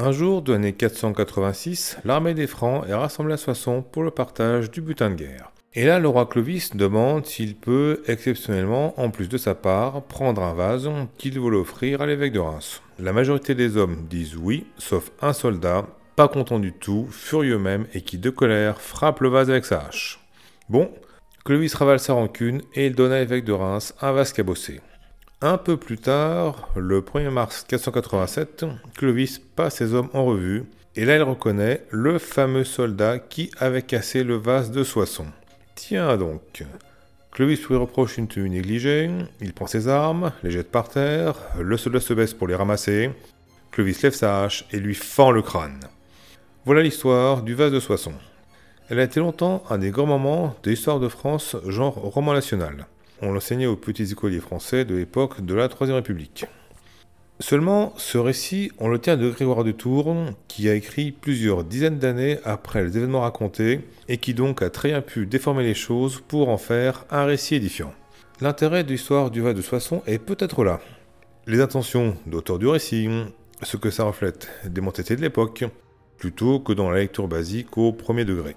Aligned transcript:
Un 0.00 0.12
jour 0.12 0.42
de 0.42 0.52
l'année 0.52 0.74
486, 0.74 1.98
l'armée 2.04 2.32
des 2.32 2.46
Francs 2.46 2.84
est 2.88 2.94
rassemblée 2.94 3.34
à 3.34 3.36
Soissons 3.36 3.82
pour 3.82 4.04
le 4.04 4.12
partage 4.12 4.70
du 4.70 4.80
butin 4.80 5.10
de 5.10 5.16
guerre. 5.16 5.50
Et 5.74 5.86
là, 5.86 5.98
le 5.98 6.06
roi 6.06 6.26
Clovis 6.26 6.76
demande 6.76 7.26
s'il 7.26 7.56
peut, 7.56 8.00
exceptionnellement, 8.06 8.94
en 9.00 9.10
plus 9.10 9.28
de 9.28 9.36
sa 9.36 9.56
part, 9.56 10.02
prendre 10.02 10.44
un 10.44 10.54
vase 10.54 10.88
qu'il 11.16 11.40
veut 11.40 11.50
l'offrir 11.50 12.00
à 12.00 12.06
l'évêque 12.06 12.32
de 12.32 12.38
Reims. 12.38 12.80
La 13.00 13.12
majorité 13.12 13.56
des 13.56 13.76
hommes 13.76 14.06
disent 14.08 14.36
oui, 14.36 14.66
sauf 14.76 15.10
un 15.20 15.32
soldat, 15.32 15.84
pas 16.14 16.28
content 16.28 16.60
du 16.60 16.72
tout, 16.72 17.08
furieux 17.10 17.58
même, 17.58 17.86
et 17.92 18.02
qui, 18.02 18.18
de 18.18 18.30
colère, 18.30 18.80
frappe 18.80 19.18
le 19.18 19.30
vase 19.30 19.50
avec 19.50 19.64
sa 19.64 19.80
hache. 19.80 20.20
Bon, 20.68 20.92
Clovis 21.44 21.74
ravale 21.74 21.98
sa 21.98 22.12
rancune 22.12 22.62
et 22.72 22.86
il 22.86 22.94
donne 22.94 23.10
à 23.10 23.18
l'évêque 23.18 23.44
de 23.44 23.52
Reims 23.52 23.92
un 24.00 24.12
vase 24.12 24.32
cabossé. 24.32 24.80
Un 25.40 25.56
peu 25.56 25.76
plus 25.76 25.98
tard, 25.98 26.68
le 26.74 27.00
1er 27.00 27.30
mars 27.30 27.64
487, 27.68 28.66
Clovis 28.96 29.38
passe 29.38 29.76
ses 29.76 29.94
hommes 29.94 30.08
en 30.12 30.24
revue, 30.24 30.64
et 30.96 31.04
là 31.04 31.14
il 31.14 31.22
reconnaît 31.22 31.84
le 31.90 32.18
fameux 32.18 32.64
soldat 32.64 33.20
qui 33.20 33.52
avait 33.56 33.82
cassé 33.82 34.24
le 34.24 34.34
vase 34.34 34.72
de 34.72 34.82
Soissons. 34.82 35.28
Tiens 35.76 36.16
donc. 36.16 36.64
Clovis 37.30 37.68
lui 37.68 37.76
reproche 37.76 38.18
une 38.18 38.26
tenue 38.26 38.50
négligée, 38.50 39.08
il 39.40 39.52
prend 39.52 39.68
ses 39.68 39.86
armes, 39.86 40.32
les 40.42 40.50
jette 40.50 40.72
par 40.72 40.88
terre, 40.88 41.36
le 41.60 41.76
soldat 41.76 42.00
se 42.00 42.14
baisse 42.14 42.34
pour 42.34 42.48
les 42.48 42.56
ramasser, 42.56 43.12
Clovis 43.70 44.02
lève 44.02 44.14
sa 44.14 44.42
hache 44.42 44.64
et 44.72 44.80
lui 44.80 44.96
fend 44.96 45.30
le 45.30 45.42
crâne. 45.42 45.78
Voilà 46.64 46.82
l'histoire 46.82 47.42
du 47.42 47.54
vase 47.54 47.70
de 47.70 47.78
Soissons. 47.78 48.14
Elle 48.88 48.98
a 48.98 49.04
été 49.04 49.20
longtemps 49.20 49.62
un 49.70 49.78
des 49.78 49.92
grands 49.92 50.06
moments 50.06 50.56
de 50.64 50.70
l'histoire 50.70 50.98
de 50.98 51.08
France, 51.08 51.54
genre 51.68 51.94
roman 51.94 52.34
national. 52.34 52.88
On 53.20 53.32
l'enseignait 53.32 53.66
aux 53.66 53.76
petits 53.76 54.12
écoliers 54.12 54.40
français 54.40 54.84
de 54.84 54.94
l'époque 54.94 55.44
de 55.44 55.54
la 55.54 55.68
Troisième 55.68 55.96
République. 55.96 56.46
Seulement, 57.40 57.92
ce 57.96 58.18
récit, 58.18 58.72
on 58.78 58.88
le 58.88 58.98
tient 58.98 59.16
de 59.16 59.30
Grégoire 59.30 59.64
de 59.64 59.72
Tours, 59.72 60.14
qui 60.48 60.68
a 60.68 60.74
écrit 60.74 61.12
plusieurs 61.12 61.64
dizaines 61.64 61.98
d'années 61.98 62.38
après 62.44 62.82
les 62.82 62.96
événements 62.96 63.20
racontés, 63.20 63.80
et 64.08 64.18
qui 64.18 64.34
donc 64.34 64.62
a 64.62 64.70
très 64.70 64.90
bien 64.90 65.00
pu 65.00 65.26
déformer 65.26 65.62
les 65.62 65.74
choses 65.74 66.20
pour 66.26 66.48
en 66.48 66.58
faire 66.58 67.04
un 67.10 67.24
récit 67.24 67.56
édifiant. 67.56 67.92
L'intérêt 68.40 68.84
de 68.84 68.90
l'histoire 68.90 69.30
du 69.30 69.40
Val 69.40 69.54
de 69.54 69.62
Soissons 69.62 70.02
est 70.06 70.18
peut-être 70.18 70.62
là. 70.64 70.80
Les 71.46 71.60
intentions 71.60 72.16
d'auteur 72.26 72.58
du 72.58 72.66
récit, 72.66 73.08
ce 73.62 73.76
que 73.76 73.90
ça 73.90 74.04
reflète 74.04 74.48
des 74.64 74.80
mentalités 74.80 75.16
de 75.16 75.22
l'époque, 75.22 75.64
plutôt 76.18 76.60
que 76.60 76.72
dans 76.72 76.90
la 76.90 76.98
lecture 76.98 77.26
basique 77.26 77.78
au 77.78 77.92
premier 77.92 78.24
degré. 78.24 78.54